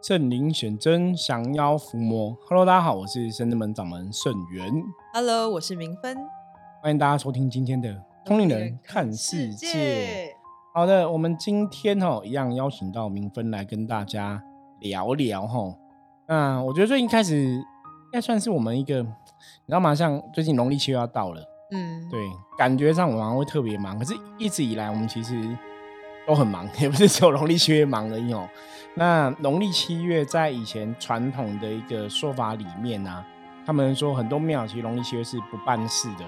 [0.00, 2.36] 圣灵显真，降妖伏魔。
[2.48, 4.72] Hello，大家好，我是圣真门掌门圣元。
[5.12, 6.16] Hello，我是明芬。
[6.80, 7.90] 欢迎大家收听今天的
[8.24, 9.66] 《通灵人看世界》。
[10.72, 14.40] 好的，我们今天哈一样邀请到明芬来跟大家
[14.78, 15.74] 聊聊哈。
[16.28, 17.64] 那我觉得最近开始应
[18.12, 19.08] 该算是我们一个，你
[19.66, 19.92] 知道吗？
[19.96, 21.42] 像最近农历七月要到了，
[21.72, 22.20] 嗯，对，
[22.56, 25.34] 感觉上我们会特别忙，可是一直以来我们其实
[26.28, 28.46] 都很忙， 也不是只有农历七月忙而已哦。
[28.94, 33.26] 那农历七月在以前传统的一个说法里面呢、啊，
[33.64, 36.24] 他们说很多庙其实农历七月是不办事的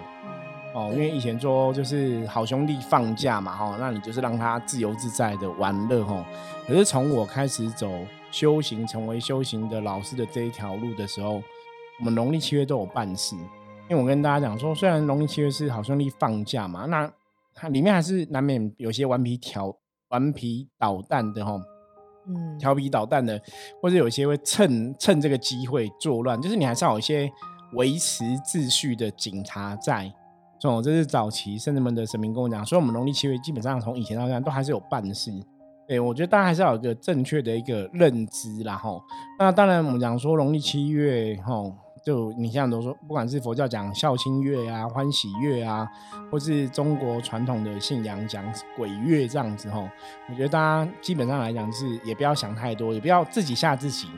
[0.73, 6.25] 哦，因为以前说就是好兄弟放假嘛，哈，那你就是让他自由自在的玩乐哈。
[6.67, 7.91] 可是从我开始走
[8.31, 11.43] 修行，成为修行的老师的这一条路的时候，
[11.99, 13.37] 我们农历七月都有办事。
[13.89, 17.11] 因为我跟大家讲说，虽然农历七月是好兄弟放假嘛，那
[17.53, 19.77] 它里面还是难免有些顽皮挑
[20.11, 21.61] 顽皮捣蛋的哈。
[22.29, 23.41] 嗯，调皮捣蛋的，
[23.83, 27.29] 或者有些会趁趁这个机会作乱，就是你还是要有一些
[27.73, 30.13] 维持秩序的警察在。
[30.63, 35.33] 哦，这是早期圣人们的神明跟我讲，所以我们农历七月基本上从以前到现在都还是有办事。
[35.89, 39.03] 对，我觉得大家还是要有一个正确的一个认知啦吼。
[39.39, 45.89] 那当然，我们讲说农历七月吼，就你像都说，不管是佛教讲孝亲月啊、欢喜月啊，
[46.31, 48.45] 或是中国传统的信仰讲
[48.77, 49.89] 鬼月这样子吼，
[50.29, 54.09] 我觉得大家基本上来讲是也不要想太多，也不要自己吓自己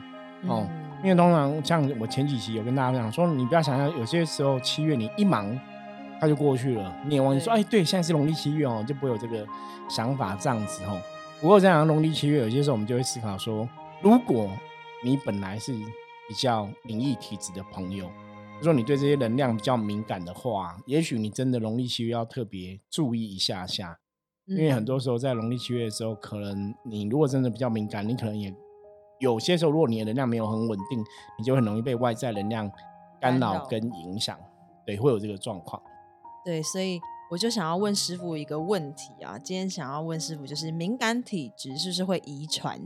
[0.47, 0.65] 哦。
[0.69, 5.59] 嗯因为通常像我前几期有跟大家讲说，你不要想象有些时候七月你一忙。
[6.21, 9.45] 它就过去了，你也忘记说，哎，对，现在是农历七月哦，就不会有这个
[9.89, 10.97] 想法这样子哦。
[11.41, 13.67] 不过这样农历七月，有些时候我们就会思考说，
[14.01, 14.49] 如果
[15.03, 15.73] 你本来是
[16.33, 18.09] 比较灵异体质的朋友，
[18.57, 23.99] 如果你对这些能量比较敏感的话，也许你真的农历七月要特别注意一下下，
[24.47, 28.51] 因为很多时候在农历七月的时候，可能你如果真的比较敏感，你可能也
[29.19, 30.99] 有些时候，如果你的能量没有很稳定，
[31.37, 32.71] 你就很容易被外在能量
[33.21, 34.35] 干扰跟影响，
[34.87, 35.79] 对，会有这个状况。
[36.43, 36.99] 对，所以
[37.29, 42.81] 我就想要问师傅一个问题啊，今天想要问师傅，就是敏感体质是不是会遗传？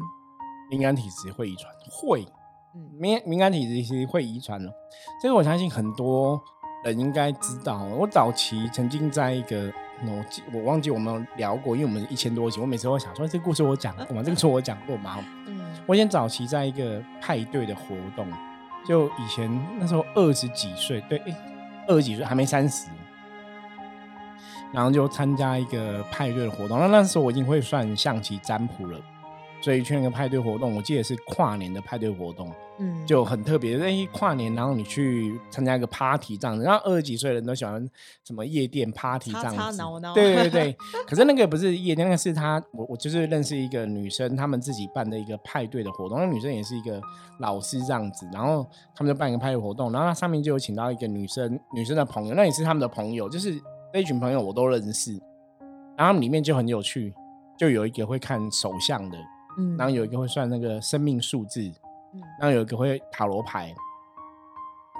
[0.69, 2.27] 敏感体质会遗传，会，
[2.77, 4.71] 嗯敏敏感体质其实会遗传的，
[5.21, 6.39] 这个我相信很多
[6.85, 7.83] 人应该知道。
[7.97, 9.73] 我早期曾经在一个，
[10.05, 14.21] 我记我忘记我们有聊过，因为我们一千多集，我每次都想说这个故事我讲过吗？
[14.21, 15.17] 这个故事我讲过吗？
[15.47, 15.57] 嗯
[15.87, 18.27] 我以前早期在一个派对的活动，
[18.85, 19.49] 就以前
[19.79, 21.35] 那时候二十几岁，对，诶
[21.87, 22.89] 二十几岁还没三十，
[24.73, 26.77] 然后就参加一个派对的活动。
[26.77, 28.99] 那那时候我已经会算象棋占卜了，
[29.61, 33.75] 所以去那个派对活动，我记得是跨年的派对活动，嗯，就很特别。
[33.77, 37.85] 那一，跨年，然后你去参加一个 party 这样子，然后二十几岁的人都喜欢
[38.23, 39.81] 什么夜店 party 这样子，
[40.13, 40.77] 对对对。
[41.07, 46.19] 可是那个不是夜店，那个是他，我我就是认识一个女生，他们自己办的一个派对的活动。
[46.19, 47.01] 那女生也是一个
[47.39, 53.59] 老师这样子，然后他们就办一个派对活动，然后他上面就有请到一个女生，女生的朋友，那也是他们的朋友，就是
[53.93, 55.13] 那一群朋友我都认识。
[55.97, 57.11] 然后他们里面就很有趣，
[57.57, 59.17] 就有一个会看手相的，
[59.57, 61.61] 嗯然后有一个会算那个生命数字，
[62.13, 63.73] 嗯然后有一个会塔罗牌，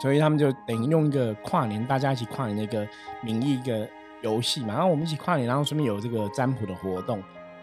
[0.02, 2.88] 所以他们就等于用一个跨年，大家一起跨年的一个
[3.22, 3.88] 名义一个
[4.22, 7.22] 游戏嘛，然后我们一起跨年，然后顺便有这个占卜的活动，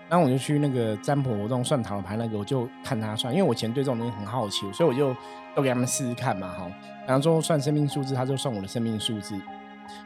[0.09, 5.15] 然后我就去那个占卜活动算塔罗牌那个，我就看他算，因为我以前对这种东西很好奇，所以我就
[5.55, 6.71] 都给他们试试看嘛，哈，
[7.06, 9.34] 然后最后算生命数字，他就算我的生命数字。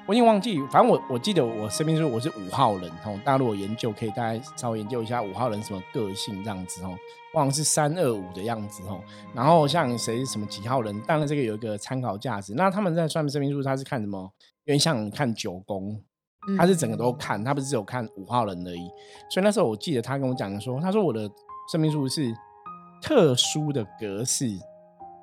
[0.06, 6.96] 我已经忘记，反正我我记得我生命数我是五号人哦，大家如果研究可以大概稍微研究一下五号人什么个性这样子哦，
[7.34, 9.00] 忘了是三二五的样子哦。
[9.34, 12.54] 然后像谁是什么几号人，当然这个有一个参考价值。
[12.54, 14.18] 那他们在算生命数，他是看什么？
[14.64, 16.02] 有点像看九宫，
[16.56, 18.88] 他是整个都看，他不是只有看五号人而已。
[19.30, 21.30] 所以那时候我记得他跟我讲说，他说我的
[21.70, 22.34] 生命数是
[23.02, 24.46] 特殊的格式。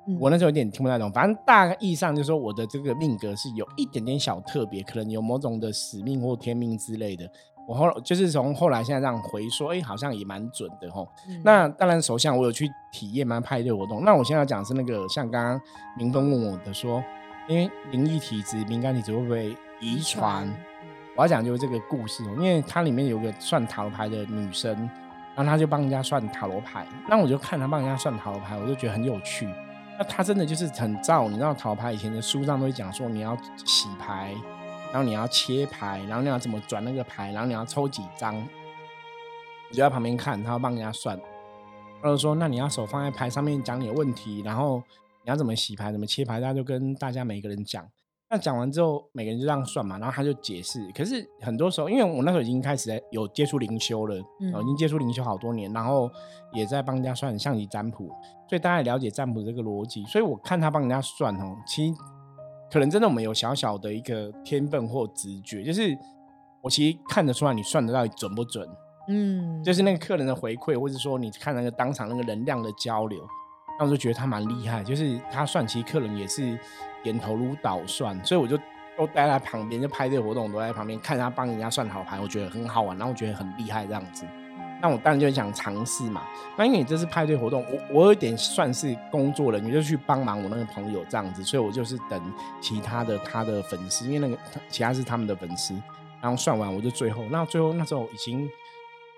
[0.08, 7.28] 嗯我那时候有点听不太懂，反正大意上就是说我的这个命格是有一点点小特别，可能有某种的使命或天命之类的。
[7.66, 11.08] 我后来就是从后来现在这样回说，哎、好像也蛮准的吼。
[11.28, 14.04] 嗯那当然，首相我有去体验嘛派对活动。
[14.04, 15.60] 那我现在要讲的是那个，像刚刚
[15.98, 17.02] 明峰问我的说，
[17.48, 20.48] 因为灵异体质、敏感体质会不会遗传？
[21.16, 24.72] 我要讲就是这个故事哦，因为它里面有个算塔罗牌的女生，
[25.34, 29.48] 然后她就帮人家算塔罗牌，那我就看她帮人家算塔罗牌，我就觉得很有趣。
[29.98, 34.34] 那他真的就是很燥，你知道桃牌以前的书上都会讲说你要洗牌，
[34.92, 38.36] 然后你要切牌，然后你要怎么转那个牌，然后你要抽几张。
[39.68, 41.18] 我就在旁边看，他要帮人家算，
[42.00, 44.82] 他就说：“那你要手放在牌上面讲你的问题，然后
[45.24, 47.84] 你要怎么洗牌，怎么切牌，他就跟大家每个人讲。
[48.28, 50.84] 那讲完之后，每个人就这样算嘛，然后他就解释。
[50.92, 56.10] 可是很多时候，因为我那时候已经开始有接触灵修了，嗯已经接触灵修好多年，然后
[56.52, 58.08] 也在帮人家算象棋占卜，
[58.48, 60.04] 所以大家也了解占卜这个逻辑。
[60.06, 61.94] 所以我看他帮人家算哦，其实
[62.72, 65.96] 可能真的我们有小小的一个天分或直觉，就是
[66.60, 68.68] 我其实看得出来你算的到底准不准，
[69.08, 73.24] 嗯，就是那个客人的回馈，或者说你看那个当场那个能量的交流，
[73.78, 76.58] 那我就觉得他蛮厉害，就是他算，其实客人也是
[77.06, 78.58] 点头如捣蒜，所以我就
[78.98, 84.26] 都待在旁边，就派对活动，我都在旁边看他帮人家算好牌，我觉得很好玩，然后我觉得很厉害这样子。
[84.82, 86.22] 那我当然就很想尝试嘛。
[86.56, 92.20] 那因为你这次派对活动，我我有点算是工作人员，就去帮忙我那个朋友这样子，所以我就是等
[92.60, 95.74] 其他的他的粉丝，因为那个他其他是他们的粉丝，
[96.20, 98.48] 然后算完我就最后，那最后那时候已经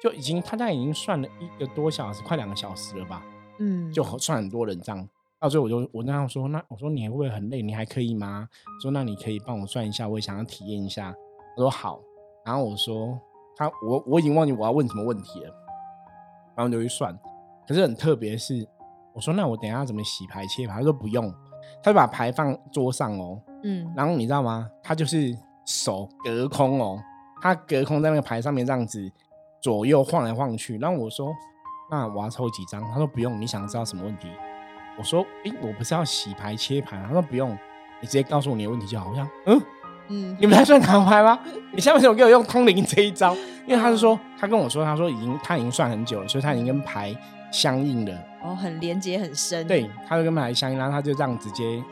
[0.02, 3.22] 就已经他大概已经算了一个多小时，快两个小时了吧，
[3.58, 5.08] 嗯，就算很多人这样。
[5.40, 7.62] 到最后我就我那样说，那我说你会不会很累？
[7.62, 8.48] 你还可以吗？
[8.82, 11.14] 说那你可以帮我算一下，我也想要体验一下。
[11.56, 12.00] 我说好，
[12.44, 13.18] 然后我说
[13.56, 15.54] 他我我已经忘记我要问什么问题了，
[16.56, 17.16] 然后就去算。
[17.66, 18.66] 可是很特别是，
[19.14, 20.74] 我说那我等一下怎么洗牌切牌？
[20.74, 21.32] 他说不用，
[21.82, 24.68] 他就把牌放桌上哦，嗯，然后你知道吗？
[24.82, 25.36] 他就是
[25.66, 26.98] 手隔空哦，
[27.40, 29.08] 他隔空在那个牌上面这样子
[29.60, 30.78] 左右晃来晃去。
[30.78, 31.32] 然后我说
[31.90, 32.82] 那我要抽几张？
[32.90, 34.28] 他说不用，你想知道什么问题？
[34.98, 37.04] 我说诶，我不是要洗牌切牌吗？
[37.06, 37.56] 他说不用，
[38.00, 39.08] 你直接告诉我你的问题就好。
[39.10, 39.60] 我想嗯。
[40.10, 41.38] 嗯，你们在算塔牌吗？
[41.72, 43.34] 你下面怎么给我用通灵这一招？
[43.66, 47.14] 因为他是说，他跟我说，他说已经他已经算很久了，所以他已经跟牌
[47.52, 48.18] 相应了。
[48.42, 51.82] 哦，很连接很深，对，他就跟牌相应，然后他就这样直接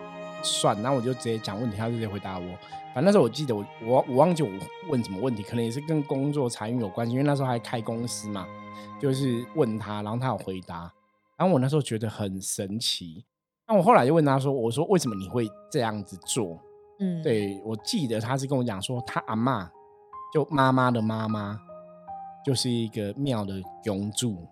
[0.43, 2.47] 算，然后我就直接讲问题，他就直接回答我。
[2.95, 4.49] 反正那时候我记得我我我忘记我
[4.89, 8.47] 问什么问题，可能也是跟工作财运有关系，因为那时候还开公司嘛，
[8.99, 10.91] 就是问他，然后他有回答，
[11.37, 13.25] 然后我那时候觉得很神奇。
[13.69, 16.59] 那我后来就问他说：“我说为什么你会这样子做？”
[16.99, 19.69] 嗯，，对，我记得他是跟我讲说，他阿嬷
[20.33, 21.61] 就妈妈的妈妈，
[22.45, 24.47] 就是一个庙的永主，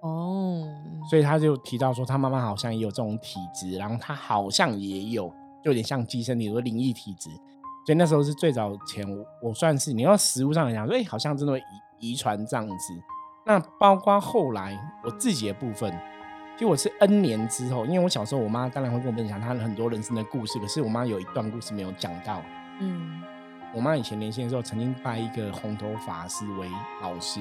[0.00, 0.66] 哦，
[1.10, 5.28] 所以他就提到说，他妈妈好像也有这种体质，然后他好像也有，
[5.62, 7.28] 就有点像寄生体，说灵异体质。
[7.84, 11.58] 所以那时候是最早前，我我算是你要实物上来讲，说，哎、好像真的会
[11.98, 12.74] 遗遗传这样子。
[13.44, 15.92] 那包括后来我自己的部分，
[16.60, 22.42] 就我是 N 年之后，因为我小时候我妈当然会跟我分享她很多人生的故事，可是我妈有一段故事没有讲到。
[22.80, 23.22] 嗯
[23.72, 26.68] 我妈以前年轻的时候，曾经拜一个红头法师为
[27.00, 27.40] 老师。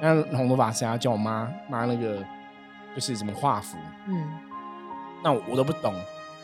[0.00, 2.24] 那红头法师要叫我妈妈那个
[2.94, 4.24] 就是什么画符，嗯
[5.24, 5.92] 那我我都不懂。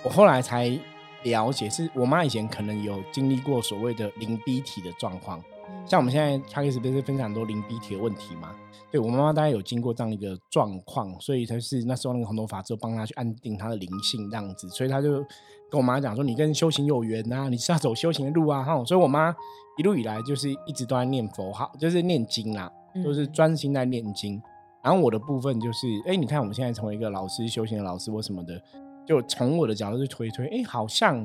[0.02, 0.76] 我后来才
[1.22, 5.40] 了解，是我妈以前可能有经历过所谓的灵逼体的状况。
[5.70, 8.54] 嗯，像我们现在开始不是分享很多灵逼体的问题嘛？
[8.90, 15.24] 对我妈妈大概有经过这样一个状况，所以她是那时候那个红头法师帮她去安定她的灵性这样子，所以她就
[15.70, 19.32] 跟我妈讲说：“你跟修行有缘呐、你是要走修行的路啊！”哈，所以我妈
[19.78, 22.68] 一路以来就是一直都在念佛号，就是念经啦，
[23.04, 24.42] 就是嗯专心在念经。
[24.82, 28.60] 然后我的部分就是，哎，你看我们现在成为一个老师、修行的老师或什么的，
[29.06, 31.24] 就从我的角度去推推，哎，好像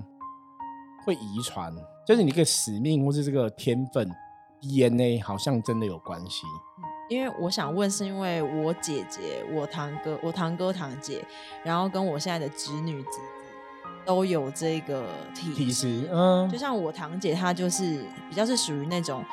[1.04, 1.74] 会遗传，
[2.06, 4.08] 就是你一个使命或是这个天分
[4.62, 6.46] DNA 好像真的有关系。
[7.08, 11.24] 因为我想问，是因为我姐姐、我堂哥、我堂哥堂姐，
[11.64, 13.20] 然后跟我现在的侄女侄子
[14.04, 15.06] 都有这个
[15.36, 16.50] 体体质质，嗯。
[16.50, 19.24] 就，像我堂姐，她就是比较是属于那种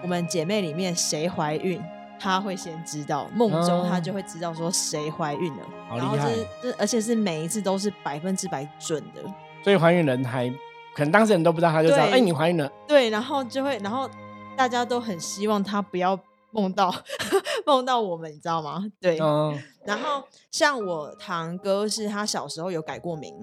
[0.00, 1.82] 我们姐妹里面谁怀孕，
[2.20, 9.22] 她会先知道，梦中她哦就会知道说谁怀孕了，然后这这而且是每一次都是百分之百准的，
[9.64, 10.48] 所以怀孕人还
[10.94, 14.08] 可能当事人都不知道，他就知道，对哎，你怀孕了，对，然后就会，然后
[14.56, 16.18] 大家都很希望他不要
[16.50, 16.92] 梦到
[17.66, 18.84] 梦到我们，你知道吗？
[19.00, 23.34] 对，嗯，然后像我堂哥是他小时候有改过名，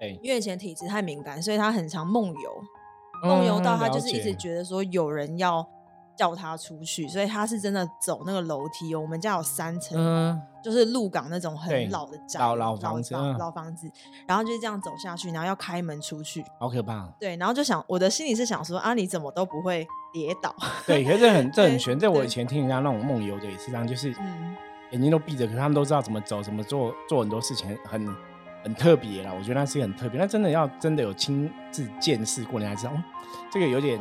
[0.00, 2.64] 对，因为以前体质太敏感，所以他很常梦游。
[3.22, 5.66] 梦游到他就是一直觉得说有人要
[6.14, 9.00] 叫他出去，所以他是真的走那个楼梯哦。
[9.00, 13.90] 我们家有三层，嗯，就是鹿港那种很老的宅，老老房子老嗯老房子，
[14.28, 17.06] 然后就是这样走下去，然后要开门出去，好可怕。
[17.18, 20.56] 对，然后就想我的心里是想说啊，你怎么都不会跌倒，
[20.86, 21.98] 对，可是这很这很对悬。
[21.98, 24.56] 这我以前听人家那种梦游的也是这样，就是嗯
[24.92, 28.16] 眼睛都闭着，可是他们都知道怎么走，怎么做，做很多事情很
[28.64, 29.30] 很特别啦。
[29.36, 33.02] 我觉得那是很特别，那真的要真的有亲自见识过，你才知道，哦，
[33.52, 34.00] 这个有点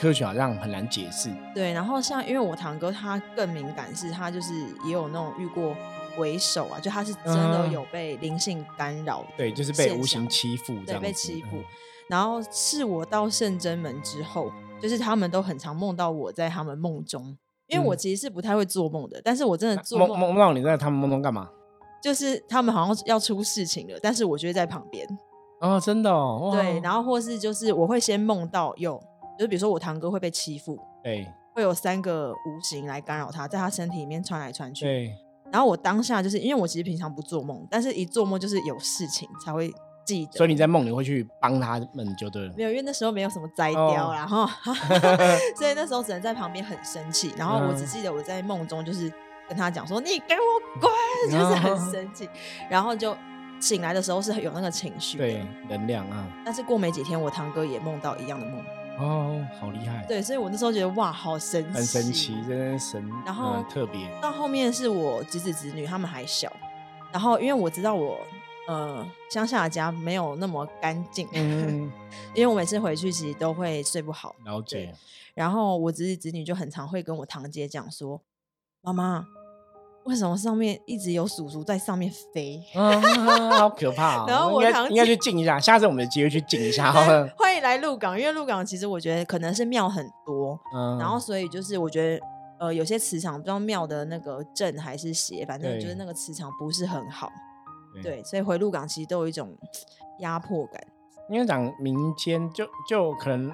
[0.00, 1.28] 科学好像很难解释。
[1.52, 5.74] 对，然后像因为我堂哥他更敏感，是他就是也有那种遇过
[6.14, 11.64] 鬼手啊，就他是真的嗯有被灵性干扰的对，就是被无形欺负这对被欺负嗯。
[12.06, 21.48] 然后是我到圣真门之后，就是他们都很常梦到我在他们梦中，因为我嗯其实是不太会做梦的，但是我真的做梦梦梦到你在他们梦中干嘛？
[22.02, 25.06] 就是他们好像要出事情了，但是我就会在旁边。
[25.60, 28.96] 哦，真的哦，对，然后或是就是我会先梦到有，
[29.36, 34.84] 就是比如说我堂哥会被欺负，对会有三个无形来干扰他，在他身体里面穿来穿去。
[34.84, 35.12] 对，
[35.50, 39.74] 然后我当下就是因为我其实平常不做梦，但是一做梦就是有事情才会
[40.08, 40.32] 记得。
[40.32, 42.52] 所以你在梦里会去帮他们就对了。
[42.56, 44.46] 没有，因为那时候没有什么摘哦雕啦哈，
[45.56, 47.32] 所以那时候只能在旁边很生气。
[47.36, 49.12] 然后我只嗯记得我在梦中就是
[49.48, 50.90] 跟他讲说：“你给我滚！”
[51.30, 52.28] 就是很哦生气，
[52.70, 53.16] 然后就
[53.60, 58.64] 醒来的时候是有那个情绪对。，能量啊，但是过没几天，我堂哥也梦到一样的梦。
[59.00, 66.52] 哦，好厉害，对，所以我那时候觉得哇，好神奇，很神奇，真的是神，然后嗯特别，到后面是我侄子侄女，他们还小，
[67.12, 68.18] 然后因为我知道我
[68.68, 71.90] 呃乡下的家没有那么干净，嗯，
[72.34, 74.94] 因为我每次回去其实都会睡不好，了解，
[75.34, 78.20] 然后我侄子侄女就很常会跟我堂姐讲说
[78.82, 79.26] ：“妈妈，
[80.04, 83.00] 为什么上面一直有叔叔在上面飞啊，
[83.58, 84.26] 好可怕哦！
[84.28, 87.26] 然后我应该应该去静一下，下次我们有机会去静一下 好了。
[87.36, 92.24] 欢迎来鹿港，因为鹿港其实我觉得可能是庙很多，嗯，然后所以就是我觉得。
[92.60, 97.30] 呃，有些磁场不知道庙的那个正还是邪，反正就是那个磁场不是很好。
[97.94, 99.56] 对对，所以回鹿港其实都有一种
[100.20, 100.82] 压迫感。
[101.30, 103.52] 因为讲民间就就可能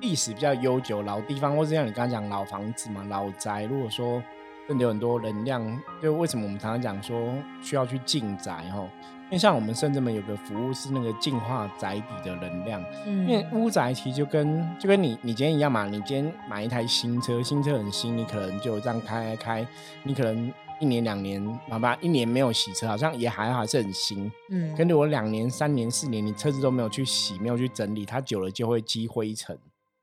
[0.00, 4.22] 历史比较悠久，老地方，或是像你刚刚讲老房子嘛、老宅，如果说
[4.68, 8.88] 真的有很多能量，就为什么我们常常讲说需要去净宅吼？
[9.24, 19.68] 因为像我们甚至们有个服务是那个净化宅底的能量，嗯因为屋宅其实就跟就跟你你今天一样嘛，你今天买一台新车，新车很新，你可能就这样开开开，
[20.02, 24.30] 你可能一年两年，好吧，一年没有洗车，好像也还好，还是很新。
[24.50, 29.58] 嗯跟着我两年、三年、四年，你车子都没有去洗，没有去整理，它久了就会积灰尘，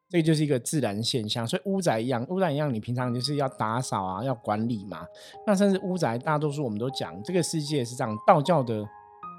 [0.10, 1.48] 这就是一个自然现象。
[1.48, 5.06] 所以屋宅一样，屋宅一样，你平常就是要打扫啊，要管理嘛。
[5.46, 8.84] 那甚至屋宅，大多数我们都讲，这个世界是这样，道教的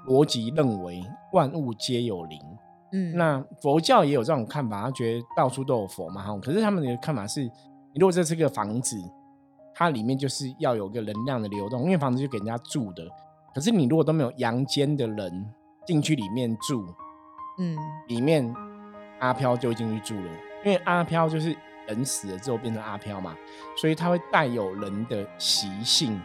[0.07, 2.39] 逻辑认为万物皆有灵。
[2.93, 6.37] 嗯那佛教也有这种看法，他觉得到处都有佛嘛，哈。
[6.39, 8.97] 可是他们的看法是，你如果这是个房子，
[9.81, 13.03] 它里面就是要有个能量的流动，因为房子就给人家住的。
[13.53, 15.51] 可是你如果都没有阳间的人
[15.87, 16.85] 进去里面住，
[17.57, 17.75] 嗯
[18.07, 18.53] 里面
[19.19, 20.31] 阿飘就进去住了，
[20.63, 21.57] 因为阿飘就是
[21.87, 23.35] 人死了之后变成阿飘嘛，
[23.75, 26.21] 所以它会带有人的习性。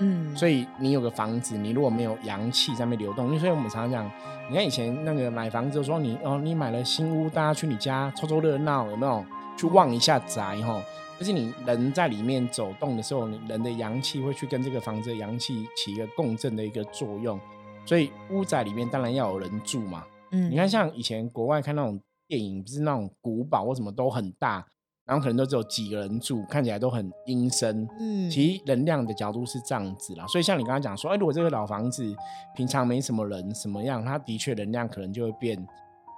[0.00, 4.10] 嗯，所以你有个房子，你如果没有阳气在那边流动，因为所以我们常常讲，
[4.48, 9.24] 你看以前那个买房子的时候，你哦你买了新屋，大家去你家凑凑热闹，有没有？
[9.56, 10.82] 去望一下宅哈。
[11.18, 17.38] 但是你人在里面走动的时候，你人的阳气会去跟这个房子的阳气起一个共振的一个作用，
[17.86, 20.04] 所以屋宅里面当然要有人住嘛。
[20.32, 24.66] 嗯你看，像以前国外看那种电影，不是那种古堡或什么都很大，
[25.06, 27.88] 然后可能都只有几个人住，看起来都很阴森。
[28.00, 32.12] 嗯其实能量的角度是这样子啦，所以像你刚刚讲说，哎，如果这个老房子
[32.56, 35.56] 平常没什么人，什么样，它的确能量可能就会变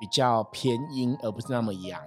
[0.01, 2.01] 比较偏阴，而不是那么阳。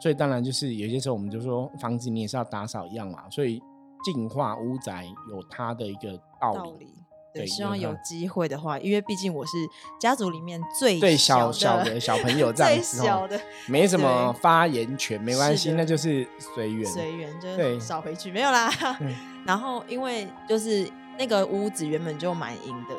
[0.00, 3.62] 所以当然就是有些时候我们就说，房子你也是要打扫一样嘛，所以
[4.04, 6.58] 净化屋宅有它的一个道理。
[6.58, 6.86] 道理。
[7.32, 9.52] 对，希望有机会的话，因为毕竟我是
[10.00, 16.88] 家族里面最最小小小的小朋友 这样最子哦小的，没什么对发言权，没关系，那就是随缘。
[16.88, 18.70] 随缘就对是少回去没有啦
[19.00, 19.12] 嗯。
[19.44, 22.94] 然后因为就是那个屋子原本就蛮阴的，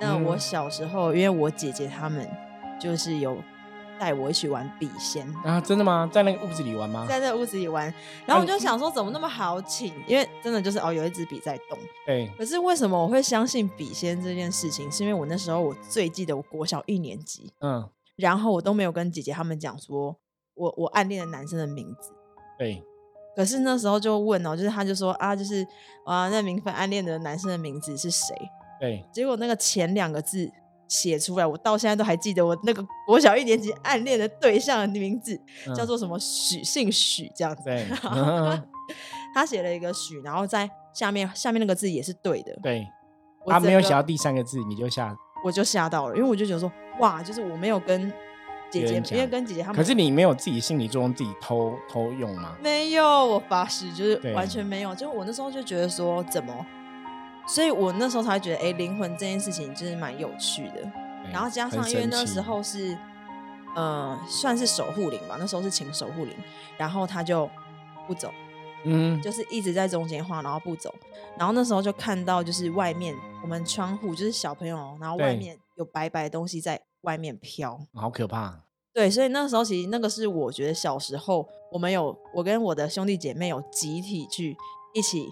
[0.00, 2.26] 那我嗯小时候因为我姐姐他们
[2.80, 3.36] 就是有
[3.98, 5.26] 带我一起玩笔仙。
[5.44, 6.08] 啊，真的吗？
[6.12, 7.06] 在那个屋子里玩吗？
[7.08, 7.92] 在那个屋子里玩，
[8.26, 11.78] 然后我啊就想说怎么那么好请，因为真的就是哦有一支笔在动。
[12.06, 14.90] 对，可是为什么我会相信笔仙这件事情？
[14.90, 20.16] 是因为我那时候我最记得我国小一年级，嗯，然后我都没有跟姐姐他们讲说
[20.54, 22.10] 我我暗恋的男生的名字。
[22.58, 22.82] 对，
[23.34, 25.66] 可是那时候就问哦，就是他就说啊，就是
[26.04, 28.34] 啊，那明芬暗恋的男生的名字是谁？
[28.78, 30.50] 对，结果那个前两个字
[30.88, 35.34] 写出来，我到现在都还记得我那个国小一年级暗恋的对象的名字、
[35.66, 37.62] 嗯叫做什么许，姓许这样子。
[37.64, 37.86] 对，
[39.34, 42.56] 他写了一个许，然后在下面下面那个字也是对的。
[42.62, 42.86] 对，
[43.46, 45.16] 他没有写到第三个字，你就吓。
[45.44, 48.10] 我就吓到了，因为我就觉得说哇，就是我没有跟
[48.70, 52.56] 姐姐别人，因为跟姐姐他们可是你没有自己心理作用，自己偷偷用吗？
[52.60, 54.94] 没有，我发誓就是完全没有。
[54.94, 56.66] 就我那时候就觉得说怎么，
[57.46, 60.82] 所以我那时候才觉得，哎、灵魂这件事情就是蛮有趣的。
[60.82, 62.96] 对然后加上因为那时候是，
[63.74, 66.34] 呃，算是守护灵吧，那时候是请守护灵，
[66.76, 67.48] 然后他就
[68.06, 68.32] 不走，
[68.84, 70.94] 嗯，就是一直在中间晃，然后不走。
[71.36, 77.78] 然后那时候就看到就是外面我们窗户就是小朋友，然后外面有白白的东西在外面飘。
[77.94, 78.62] 好可怕。
[78.92, 84.56] 对，所以那时候其实那个是我觉得小时候我们有我跟我的兄弟姐妹有集体去
[84.94, 85.28] 一起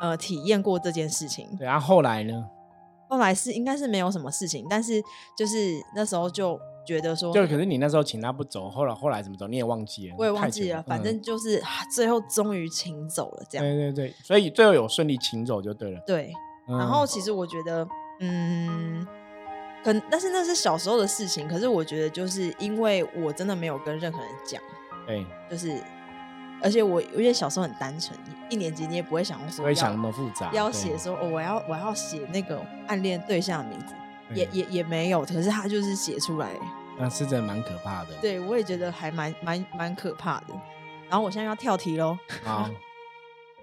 [0.00, 1.48] 呃体验过这件事情。
[1.56, 2.44] 对啊，后来呢？
[3.10, 5.02] 后来是应该是没有什么事情，但是
[5.36, 13.66] 就是那时候就觉得说，就可是你那时候请他不走，后来后来怎么走你也忘记了，我也忘记了，反嗯正就是、啊最后终于请走了这样。
[13.66, 16.00] 对对对，所以最后有顺利请走就对了。
[16.06, 16.30] 对，
[16.68, 17.88] 嗯然后其实我觉得，
[18.20, 19.06] 嗯，
[19.82, 24.60] 可但是那是小时候的事情，可是我觉得就是因为我真的没有跟任何人讲，
[25.06, 25.82] 对，就是
[26.62, 28.18] 而且我因为小时候很单纯，
[28.50, 33.94] 一年级你也不会想要说要不会想那么复杂，要对写说哦，我要我要写那个暗恋对象的名字，
[34.34, 36.52] 也也也没有，可是他就是写出来，
[36.98, 38.08] 那是真的蛮可怕的。
[38.20, 40.54] 对我也觉得还蛮蛮蛮可怕的。
[41.08, 42.68] 然后我现在要跳题喽， 好，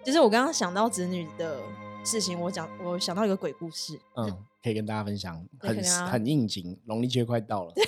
[0.04, 1.60] 就是我刚刚想到子女的
[2.04, 7.74] 事情，我讲我想到一个鬼故事，嗯，可以跟大家分享，很很应景，农历节快到了。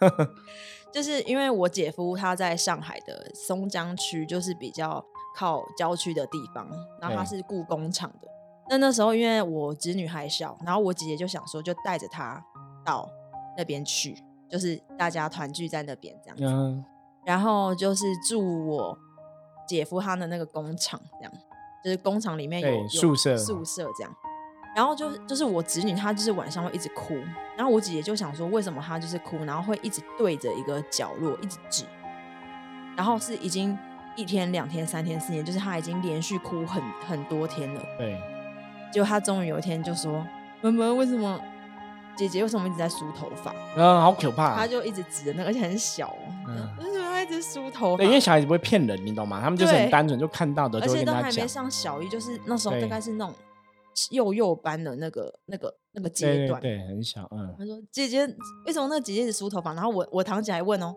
[0.92, 5.04] 就是因为我姐夫他在上海的松江区，就是比较
[5.36, 6.68] 靠郊区的地方，
[7.00, 8.28] 然后他是雇工厂的。
[8.68, 12.40] 那那时候因为我侄女还小，然后我姐姐就想说，就带着她
[12.84, 13.08] 到
[13.56, 14.16] 那边去，
[14.48, 16.44] 就是大家团聚在那边这样子。
[16.44, 16.84] 嗯，
[17.24, 18.96] 然后就是住我
[19.66, 21.32] 姐夫他的那个工厂，这样，
[21.84, 24.16] 就是工厂里面有宿舍宿舍这样。
[24.80, 27.14] 然后就是就是我侄女，她就是晚上会一直哭，
[27.54, 31.84] 然后我姐姐就想说，为什么她就是哭，然后会一直对着一个角落一直指，
[32.96, 33.78] 然后是已经
[34.16, 37.82] 一天、两天、三天、四天，就是她已经连续哭很很多天了。
[37.98, 38.18] 对，
[38.90, 40.26] 结果她终于有一天就说
[40.62, 41.38] ：“妈妈，为什么
[42.16, 44.56] 姐姐为什么一直在梳头发？”嗯，好可怕。
[44.56, 47.98] 她就一直指着那个，而且很小哦，嗯为什么她一直梳头发？
[47.98, 49.42] 对，因为小孩子不会骗人，你懂吗？
[49.42, 51.46] 他们就是很对单纯，就看到的而且都还没。
[51.46, 53.34] 上小一，就是那时候大对概是那种
[54.10, 56.60] 幼幼班的那个、那个、那个阶段。
[56.60, 58.26] 对对，很小，嗯，他说：“姐姐，
[58.66, 60.94] 为什么那个姐姐一直梳头发？”然后我我堂姐还问哦，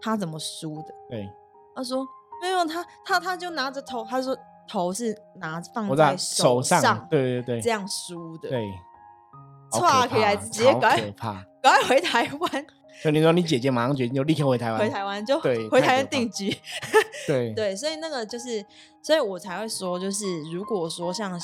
[0.00, 0.94] 她怎么梳的？
[1.10, 1.28] 对，
[1.74, 2.06] 她说
[2.42, 4.36] ：“没有，她她她就拿着头，她说
[4.68, 8.48] 头是拿放我在在手上，对对对这样梳的。
[8.48, 8.64] 对，
[9.70, 11.46] 好歘可怕起来直接好赶可 怕。
[11.62, 12.66] 赶快回台湾，
[13.02, 16.56] 所以你说你姐姐马上决定就立刻回台湾，回台湾就对回台湾怕定居。
[17.26, 18.64] 对 对，所以那个就是，
[19.02, 21.36] 所以我才会说，就是如果说像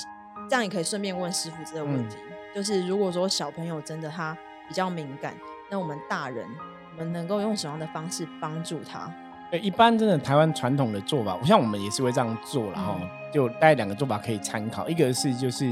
[0.49, 2.17] 这样，也可以顺便问师傅这个问嗯题，
[2.55, 4.37] 就是如果说小朋友真的他
[4.69, 5.35] 比较敏感，
[5.71, 6.47] 那我们大人
[6.93, 9.13] 我们能够用什么样的方式帮助他？
[9.51, 15.65] 对，一般真的台湾传统的做法，像我们也是会这样做然后、嗯就大概两个做法可以参考，一个是就是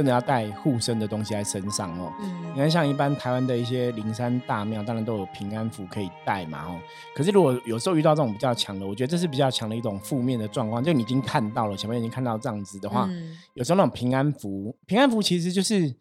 [0.00, 2.10] 真的要带护身的东西在身上哦。
[2.18, 6.80] 你嗯看，像一般台湾的一些灵山大庙，当然都有平安符可以带嘛，哦。
[7.14, 15.94] 可是如果有时候遇到这种比较强的，我觉得这是比较强的一种负面的状况，就你已经看到了，前面已经看到这样子的话，嗯有时候那种平安符，平安符其实就是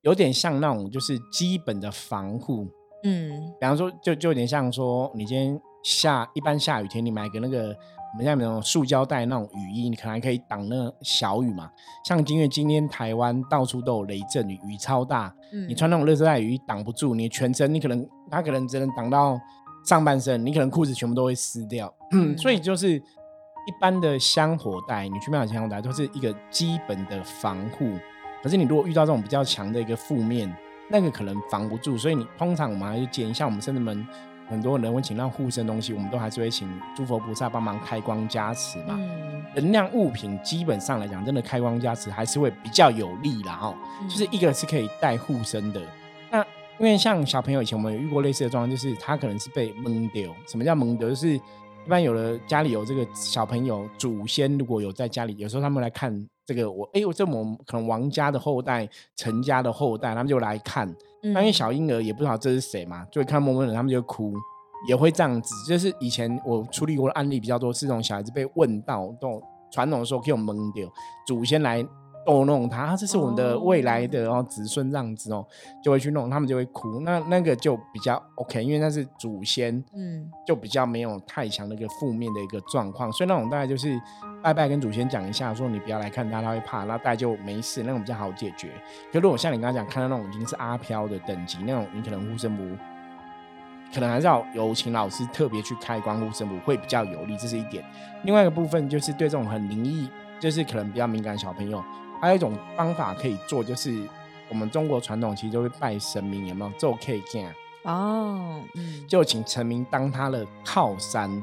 [0.00, 2.66] 有点像那种就是基本的防护，
[3.02, 7.76] 嗯比方说，就就有点像说，你今天下一般下雨天，你买个那个
[8.14, 11.68] 我们现在那种塑胶袋那种雨衣，你可能还可以挡那小雨嘛。
[12.04, 19.36] 像因为今天台湾到处都有雷阵雨，雨超大，嗯，你穿那种热色带雨衣挡不住，你全身你可能它可能只能挡到
[19.84, 21.92] 上半身，你可能裤子全部都会湿掉。
[22.12, 27.98] 嗯所以就是一般的香火袋，你去买香火袋都是一个基本的防护。
[28.44, 30.54] 可是你如果遇到这种比较强的一个负面，
[30.88, 34.06] 那个可能防不住，所以你通常我们还是建议，像我们甚至们
[34.48, 38.96] 很多人会请到护身东西，我们都还是会请诸佛菩萨帮忙开光加持嘛。
[38.98, 43.74] 嗯能量物品基本上来讲，真的开光加持还是会比较有利啦哈。
[44.00, 45.80] 嗯就是一个是可以带护身的。
[46.28, 46.44] 那
[46.78, 50.34] 因为像小朋友以前我们有遇过类似的状况，就是他可能是被蒙丢。
[50.48, 51.08] 什么叫蒙丢？
[51.08, 60.92] 就是一般有的家里有这个小朋友祖先，如果有在家里，有时候他们来看这个我，哎，我这我们可能王家的后代、陈家的后代，他们就来看。
[61.32, 64.32] 那因为嗯小婴儿也不知道这是谁嘛，就会看摸摸的，他们就会哭，
[64.88, 65.54] 也会这样子。
[65.66, 70.88] 就是以前我处理过的案例比较多，是这种小孩子被问到，这种传统的时候可以有蒙丢，
[71.26, 71.84] 祖先来
[72.26, 75.46] 逗弄他，啊这是我们的未来的哦子孙这样子哦，
[75.82, 77.00] 就会去弄，他们就会哭。
[77.00, 84.00] 那那个就比较 OK，因为那是祖先，嗯就比较没有太强的一个负面的一个状况，所以那种大概就是
[84.44, 88.68] 拜拜跟祖先讲一下，说你不要来看他，他会怕，那大概就没事，那种比较好解决。
[89.10, 92.76] 可如果像你刚刚讲，看到那种已经是阿飘的等级，那种你可能护身符，
[93.94, 97.82] 可能还是要有请老师特别去开光护身符会比较有利，这是一点。
[98.24, 101.82] 另外一个部分就是对这种很灵异，就是可能比较敏感的小朋友，
[102.20, 104.06] 还有一种方法可以做，就是
[104.50, 106.70] 我们中国传统其实都会拜神明，有没有？
[106.72, 107.54] 做 K 干。
[107.84, 111.42] 哦嗯就请神明当他的靠山，嗯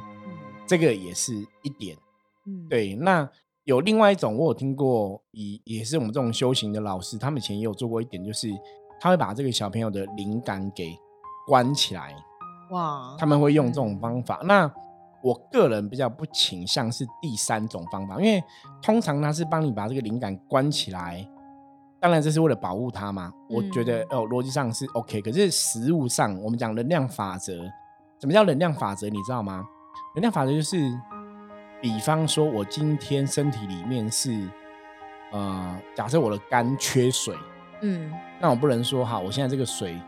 [0.67, 1.33] 这个也是
[1.63, 1.97] 一点。
[2.51, 3.29] 嗯对，那
[3.63, 8.49] 有另外一种，我有听过，也也是我们这种修行的老师，他们以前也有做过一点，就是
[8.99, 10.95] 他会把这个小朋友的灵感给
[11.47, 12.15] 关起来，
[12.71, 14.41] 哇他们会用这种方法。
[14.43, 14.71] 那
[15.23, 18.43] 我个人比较不倾向是第三种方法，因为
[18.81, 21.27] 通常他是帮你把这个灵感关起来，
[21.99, 23.31] 当然这是为了保护它嘛。
[23.47, 27.53] 我觉得嗯哦，逻辑上是 OK，可是实物上我们讲能量法则，
[28.19, 29.07] 什么叫能量法则？
[29.09, 29.63] 你知道吗？
[30.15, 30.91] 能量法则就是，
[31.81, 34.47] 比方说我今天身体里面是，
[35.31, 37.35] 呃，假设我的肝缺水，
[37.81, 39.99] 嗯那我不能说哈，我现在这个水，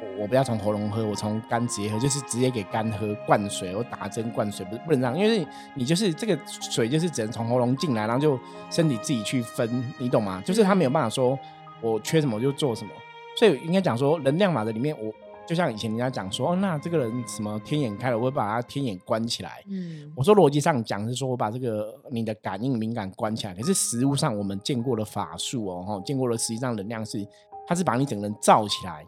[0.00, 8.38] 我我不要从喉咙喝，我从肝直接喝，就是直接给肝喝灌水，我打针灌水，不是不能这样，因为你就是这个水就是只能从喉咙进来，然后就
[8.70, 10.40] 身体自己去分，你懂吗？
[10.44, 11.38] 就是他没有办法说
[11.80, 12.92] 我缺什么就做什么，
[13.36, 15.12] 所以应该讲说能量法则里面，我
[15.46, 19.62] 就像以前人家讲说，哦，那这个人什么天眼开了，我会把他天眼关起来。
[19.68, 27.26] 嗯我说逻辑上讲是说我把这个你的感应敏感关起来，可是实物上我们见过的法术哦，哈，见过的实际上能量是，
[27.66, 29.04] 它是把你整个人罩起来，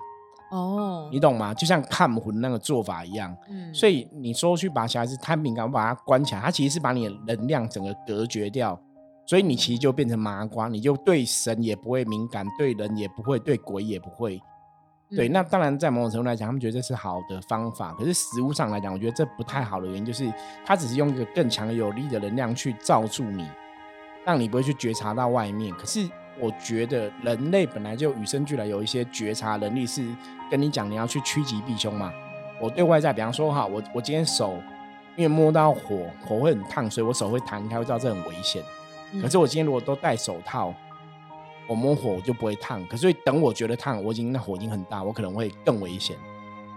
[0.50, 1.54] 哦，你懂吗？
[1.54, 3.36] 就像看魂那个做法一样。
[3.48, 8.78] 嗯所以你说去把小孩子太敏感，我把它关起来，它其实是把你的能量整个隔绝掉，
[9.26, 14.40] 所以你其实就变成麻瓜，你就对神也不会敏感，对人也不会，对鬼也不会。
[15.10, 20.32] 对，嗯那当然在某种程度来讲，他们觉得这是好的方法，可是实物上来讲，我觉得这不太好的原因就是，
[20.64, 23.46] 它只是用一个更强有力的能量去罩住你，
[24.24, 25.72] 让你不会去觉察到外面。
[25.74, 26.08] 可是
[26.40, 30.04] 我觉得人类本来就与生俱来有一些觉察能力，是
[30.50, 32.12] 跟你讲你要去趋吉避凶嘛。
[32.60, 34.58] 我对外在，比方说哈，我我今天手
[35.14, 38.62] 因为摸到火，火会很烫，所以我手会弹开，会知道这很危险。
[39.12, 40.74] 嗯可是我今天如果都戴手套，
[41.68, 42.86] 我摸火我就不会烫。
[42.86, 46.16] 可是等我觉得烫，我已经那火已经很大，我可能会更危险。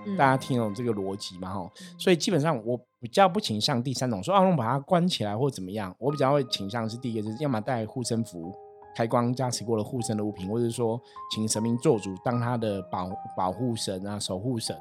[0.06, 1.54] 嗯大家听懂这个逻辑吗？
[1.54, 5.94] 哈，所以基本上我比较不倾向第三种说啊，我把它关起来或怎么样。
[6.00, 8.52] 我比较会倾向是第一个，就是要么带护身符、
[8.96, 11.00] 开光加持过的护身的物品，或者是说
[11.32, 14.76] 请神明做主当他的保保护神啊、守护神。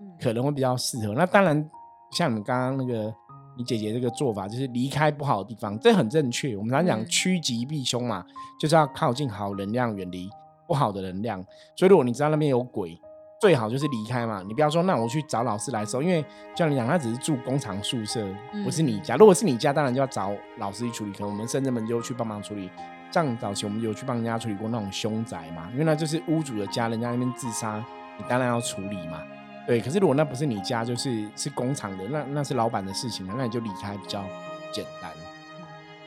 [0.00, 1.14] 嗯可能会比较适合。
[1.14, 1.70] 那当然，
[2.10, 3.14] 像你们刚刚那个
[3.56, 6.56] 你姐姐这个做法，就是离开不好的地方，这很正确。
[6.56, 8.24] 我们常讲嗯趋吉避凶嘛，
[8.60, 10.28] 就是要靠近好能量，远离
[10.66, 11.44] 不好的能量。
[11.76, 12.98] 所以如果你知道那边有鬼，
[13.40, 14.42] 最好就是离开嘛。
[14.46, 18.26] 你不要说那我去找老师来收，因为就像你讲，他只是住工厂宿舍，
[18.64, 19.16] 不是你家。
[19.16, 21.12] 如果是你家，当然就要找老师去处理。
[21.12, 22.70] 可能我们甚至们就去帮忙处理。
[23.10, 27.84] 像早期我们有去帮人家处理过那种凶宅嘛，因为那就是屋主的家，人家那边自杀，
[28.16, 29.20] 你当然要处理嘛。
[29.66, 34.24] 对，可是如果那不是你家，就是是工厂的，那那是老板的事情啊，那你就离开比较
[34.72, 35.10] 简单。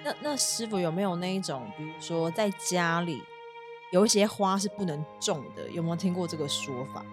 [0.03, 3.23] 那那师傅有没有那一种，比如说在家里
[3.91, 7.03] 有一些花是不能种的，有没有听过这个说法？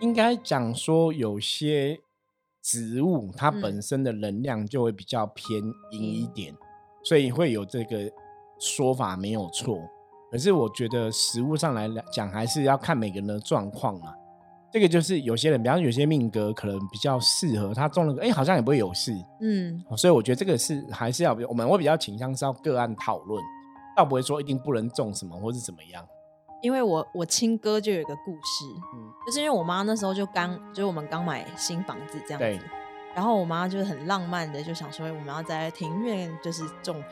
[0.00, 2.00] 应该讲说，有些
[2.62, 6.56] 植物它嗯本身的能量就会比较偏阴一点，
[7.04, 8.10] 所以会有这个
[8.58, 9.78] 说法没有错。
[10.30, 14.14] 可是我觉得实物上来讲，还是要看每个人的状况啊。
[14.72, 19.12] 这个就是有些人，比方说有些命格可能比较适合他中了个，哎、好像也不会有事。
[19.40, 23.42] 嗯哦所以我觉得这个是还是要，我们会比较倾向是要个案讨论，
[23.94, 26.02] 倒不会说一定不能种什么或是怎么样。
[26.62, 32.64] 因为我我亲哥就有一个故事，嗯，就是因为我妈那时候就刚，就是我们刚买新房子这样子，
[33.14, 37.02] 然后我妈就是很浪漫的就想说，我们要在庭院就是种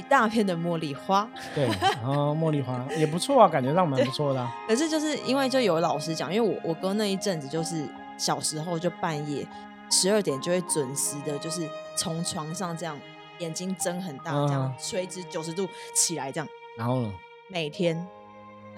[0.00, 7.86] 一大片的茉莉花，对，然后茉莉花也不错啊，感觉上蛮不错的啊、 可是就是因为就有老师讲，因为我我哥那一阵子就是
[8.16, 9.46] 小时候就半夜
[9.90, 12.98] 十二点就会准时的，就是从床上这样
[13.40, 14.74] 眼睛睁很大，这样嗯。
[14.82, 17.12] 垂直九十度起来这样，然后呢，
[17.48, 18.06] 每天，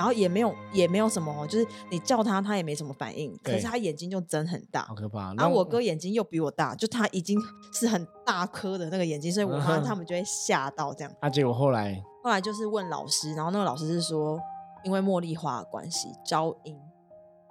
[0.03, 4.97] 然后也没有也没有什么哦，就是你叫他他也没什么反应，可是他眼睛就睁很大好。
[4.97, 5.33] 可怕。
[5.35, 7.38] 然后我哥眼睛又比我大，就他已经
[7.73, 11.12] 是很大颗的那个眼睛，所以我 妈他们就会吓到这样。
[11.21, 14.37] 啊，结果后来后来就是问老师，然后那个老师是说，
[14.83, 16.77] 因为茉莉花的关系招阴。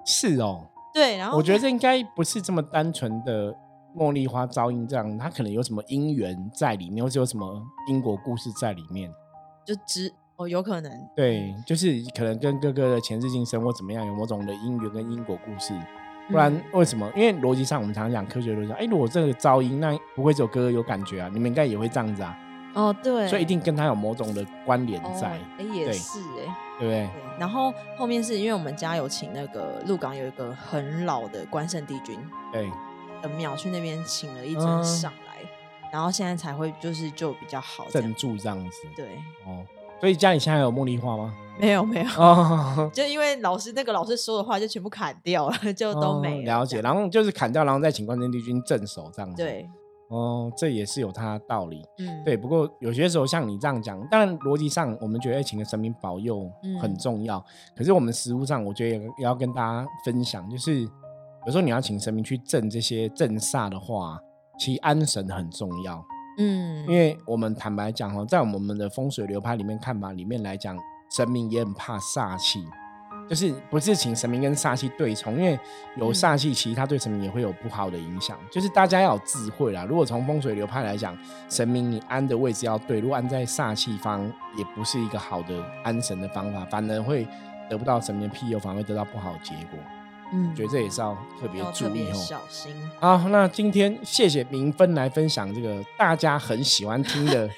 [0.06, 3.56] 是哦，对，然后我觉得这应该不是这么单纯的
[3.96, 9.10] 茉莉花招阴这样，它可能有什么因缘在里面，或者有什么因果故事在里面。
[9.64, 15.74] 就知哦，有可能对，就是可能跟哥哥的前世今生或怎么样有某种的因缘跟因果故事。
[16.30, 17.12] 不然嗯为什么？
[17.16, 22.38] 因为逻辑上我们常常讲科学逻辑上，哎，如果这个噪音，那不会只有哥哥有感觉啊，你们应该也会这样子啊，
[22.74, 25.28] 哦，对，所以一定跟他有某种的关联哦在，
[25.58, 26.90] 哎也是哎，对不对？
[26.90, 27.10] 对。
[27.38, 32.18] 然后后面是因为我们家有请那个鹿港有一个很老的关圣帝君
[32.54, 32.70] 对，
[33.22, 35.38] 的庙，去那边请了一尊嗯上来，
[35.92, 38.14] 然后现在才会就是就比较好镇。
[38.16, 38.78] 住这样子。
[38.96, 39.66] 对，哦，
[40.02, 41.34] 所以家里现在有茉莉花吗？
[41.60, 49.70] 没有没有，哦， 就因为老师那个老师说的话就全部砍掉了， 就都没哦了解，然后就是砍掉，然后再请关圣帝君镇守这样子。，对，
[50.10, 51.84] 哦，这也是有它的道理。
[52.00, 57.44] 嗯，对，不过有些时候像你这样讲，当然逻辑上我们觉得哎请个神明保佑嗯很重要，
[57.78, 64.20] 可是我们实物上我觉得也也要跟大家分享，就是有时候你要请神明去镇这些镇煞的话，
[64.58, 66.04] 其实安神很重要。
[66.42, 70.78] 嗯，因为我们坦白讲哦，在我们的风水流派里面看法里面来讲，
[71.10, 72.66] 神明也很怕煞气。
[73.30, 75.58] 就是不是请神明跟煞气对冲，因为
[75.96, 78.38] 有煞气，其实它对神明也会有不好的影响。
[78.52, 79.86] 就是大家要有智慧啦。
[79.86, 84.22] 如果从风水流派来讲，神明你安的位置要对，如果安在煞气方，
[84.58, 87.26] 也不是一个好的安神的方法，反而会
[87.70, 89.80] 得不到神明庇佑，反而会得到不好的结果。
[90.34, 92.72] 嗯，觉得这也是要特别注意哦，小心。
[93.00, 97.50] 好，那今天谢谢明芬来分享这个大家很喜欢听的。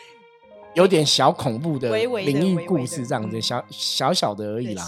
[0.75, 4.83] 有点小恐怖的灵异故事，这样子小小小的而已啦。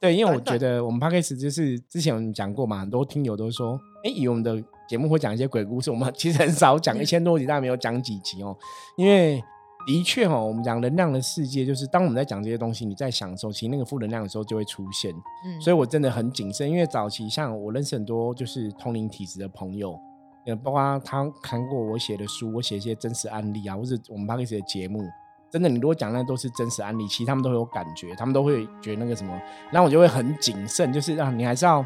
[0.00, 8.56] 对，因为我觉得我们 p 开始就是之前我们讲过嘛，很多听友都说，哎，以我们的节目会讲一些鬼故事，我们其实很少讲， 一千多集大概没有讲几集哦。
[8.96, 9.40] 因为
[9.88, 15.10] 的确哦，我们讲能量的世界，就是当我们在讲这些东西，你在享受其实那个负能量的时候就会出现。
[15.46, 19.98] 嗯，所以我真的很谨慎，因为早期像我认识很多就是通灵体质的朋友，
[20.44, 25.02] 也，包括他看过我写的书，我写一些真实案例啊，或者我们 p 开始的节目。
[25.50, 29.32] 真的，你如果讲那都是真实案例，其实他们都会有感觉，他们都会觉得那个什么，
[29.70, 31.82] 然后我就会很谨慎，就是让你还是要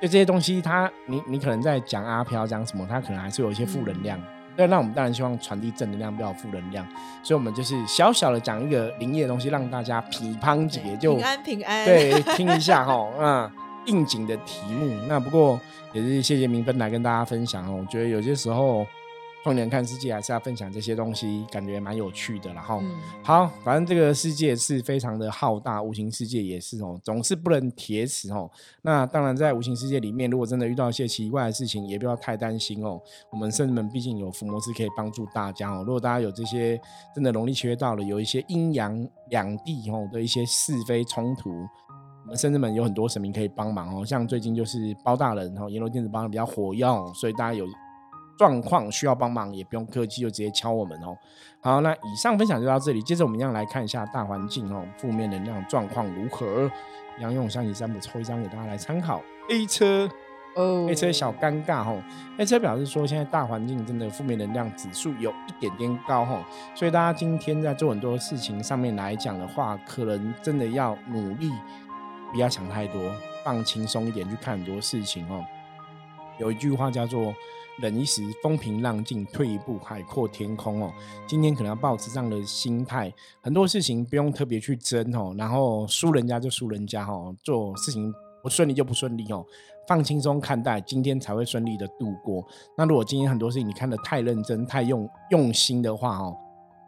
[0.00, 4.16] 对这些东西，他你你可能在讲阿飘讲什么，他可能还是有一些负能量。
[4.20, 6.86] 对，那我们当然希望传递正能量，不要负能量。
[7.22, 13.52] 所以，我们就是小小的讲一个灵异的东西，让大家皮乓姐就平安平安，对，听一下哈， 啊，
[13.86, 14.96] 应景的题目。
[15.08, 15.58] 那不过
[15.92, 18.86] 也是谢谢明芬来跟大家分享哦，我觉得有些时候。
[19.44, 22.52] 放眼看世界，还是要分享这些东西，感觉蛮有趣的。
[22.54, 22.80] 然后，
[23.24, 28.48] 好，反正这个世界是非常的浩大，无形世界也是哦，总是不能铁齿哦。
[28.82, 33.00] 那当然，在无形世界里面，如果真的遇到一些奇怪的事情，也不要太担心哦。
[33.32, 35.82] 我们圣人们毕竟有伏魔师可以帮助大家哦。
[35.84, 36.80] 如果大家有这些
[37.12, 41.50] 真的容易缺到了，有一些阴阳两地哦的一些是非冲突，
[42.24, 44.06] 我们甚至们有很多神明可以帮忙哦。
[44.06, 47.66] 像最近就是包大人哦，阎罗电子帮的比较火药，所以大家有。
[48.42, 51.16] 状况需要帮忙也不用客气，就直接敲我们哦。
[51.60, 53.00] 好，那以上分享就到这里。
[53.00, 56.68] 接着我们一样来看一下大环境哦，负面能量状况如何？
[57.16, 59.22] 一样用象棋占卜抽一张给大家来参考。
[59.48, 60.10] A 车
[60.56, 62.02] 哦，A 车小尴尬哦。
[62.36, 66.42] A 车表示说，现在大环境真的负面能量指数有一点点高哦，
[66.74, 71.52] 所以大家今天在做很多事情上面来讲的话，可能真的要努力，
[72.32, 73.00] 不要想太多，
[73.44, 75.44] 放轻松一点去看很多事情哦。
[76.38, 77.32] 有一句话叫做。
[77.80, 80.92] 忍一时，风平浪静；退一步，海阔天空哦。
[81.26, 87.34] 今天可能要保持这样的心态，很多事情不用特别去争哦，然后输人家就输人家哈。
[87.42, 89.44] 做事情不顺利就不顺利哦，
[89.88, 92.46] 放轻松看待，今天才会顺利的度过。
[92.76, 96.36] 那如果今天很多事情你看得太认真、太用用心的话哦，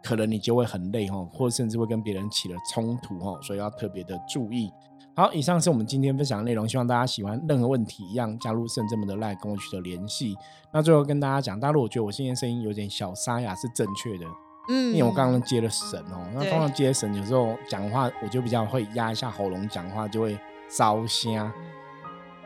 [0.03, 4.71] 可能你就会很累哦，或者甚至会跟别人起了冲突哦，所以要特别的注意。
[5.17, 7.41] 好，以上是我们今天分享的内容，希望大家喜欢。
[7.47, 10.35] 任何问题一样加入圣这门的 LINE 跟我取得联系。
[10.73, 14.25] 那最后跟大家讲，大家如果觉得我今天声音有点小沙哑是正确的，
[14.67, 16.27] 嗯，因为我刚刚接了神哦。
[16.33, 20.37] 那通常接神有时候讲话我就比较会压一下喉咙，讲话就会
[20.69, 21.49] 烧香。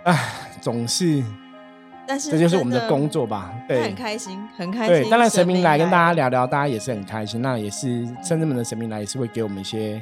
[0.04, 1.24] 唉，总是，
[2.08, 3.52] 但是这就是我们的工作吧？
[3.68, 4.96] 对，很开心，很开心。
[5.02, 7.42] 对，当然神明来跟大家聊聊，大家也是很开心。
[7.42, 10.00] 那也是圣这门的神明来也是会给我们一些。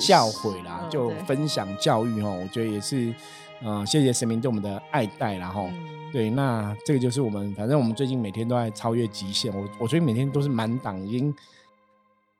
[0.00, 3.14] 教诲啦，就分享教育哈，我觉得也是，
[3.62, 5.68] 嗯，谢谢神明对我们的爱戴，然后，
[6.12, 11.32] 对，那这个就是我们，反正我们最近每天都在超越极限，我我最近每天都是满档，已经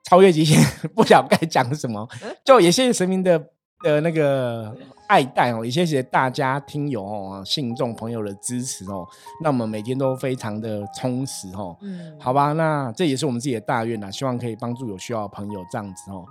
[0.05, 0.59] 超越极限，
[0.95, 2.09] 不晓该讲什么，
[2.45, 3.39] 就也谢谢神明的
[3.83, 4.75] 的那个
[5.09, 9.07] 爱戴哦，也谢谢大家听友哦、信众朋友的支持哦，
[9.43, 16.25] 那我们每天都非常的充实哦，嗯，好吧，那这也是我们自己的大愿呐，希望可以帮助有需要的朋友这样子哦。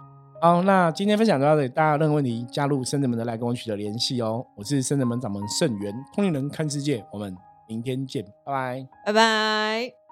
[0.46, 4.46] 好，那今天分享到这里，大家有任何问题，加入圣人门的来跟我取得联系哦。
[4.56, 7.36] 我是圣人门掌门圣元，通灵人看世界，我们
[7.68, 10.05] 明天见，拜拜，拜拜。